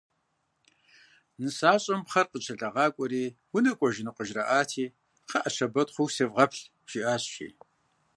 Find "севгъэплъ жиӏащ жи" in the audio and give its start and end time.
6.15-7.47